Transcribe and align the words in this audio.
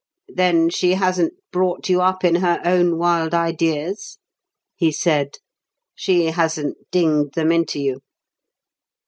"Then 0.33 0.71
she 0.71 0.95
hasn't 0.95 1.33
brought 1.51 1.87
you 1.87 2.01
up 2.01 2.23
in 2.23 2.37
her 2.37 2.59
own 2.65 2.97
wild 2.97 3.35
ideas?" 3.35 4.17
he 4.75 4.91
said. 4.91 5.37
"She 5.93 6.25
hasn't 6.31 6.89
dinged 6.89 7.35
them 7.35 7.51
into 7.51 7.79
you!" 7.79 8.01